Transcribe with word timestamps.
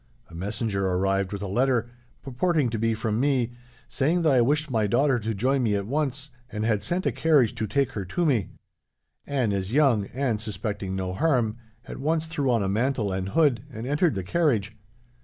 A 0.31 0.33
messenger 0.33 0.87
arrived 0.87 1.31
with 1.31 1.43
a 1.43 1.47
letter, 1.47 1.91
purporting 2.23 2.71
to 2.71 2.79
be 2.79 2.95
from 2.95 3.19
me, 3.19 3.51
saying 3.87 4.23
that 4.23 4.33
I 4.33 4.41
wished 4.41 4.71
my 4.71 4.87
daughter 4.87 5.19
to 5.19 5.35
join 5.35 5.61
me 5.61 5.75
at 5.75 5.85
once, 5.85 6.31
and 6.51 6.65
had 6.65 6.81
sent 6.81 7.05
a 7.05 7.11
carriage 7.11 7.53
to 7.53 7.67
take 7.67 7.91
her 7.91 8.03
to 8.05 8.25
me. 8.25 8.49
Anne 9.27 9.51
is 9.51 9.71
young, 9.71 10.07
and, 10.07 10.41
suspecting 10.41 10.95
no 10.95 11.13
harm, 11.13 11.57
at 11.85 11.97
once 11.99 12.25
threw 12.25 12.49
on 12.49 12.63
a 12.63 12.67
mantle 12.67 13.11
and 13.11 13.29
hood, 13.29 13.61
and 13.71 13.85
entered 13.85 14.15
the 14.15 14.23
carriage. 14.23 14.75